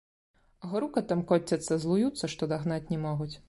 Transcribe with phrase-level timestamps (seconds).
[0.71, 3.33] Грукатам коцяцца, злуюцца, што дагнаць не могуць.